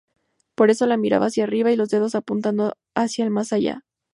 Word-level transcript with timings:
Por 0.55 0.71
eso, 0.71 0.87
la 0.87 0.97
mirada 0.97 1.27
hacia 1.27 1.43
arriba 1.43 1.71
y 1.71 1.75
los 1.75 1.89
dedos 1.89 2.15
apuntando 2.15 2.73
hacia 2.95 3.23
el 3.23 3.29
más 3.29 3.53
allá. 3.53 3.85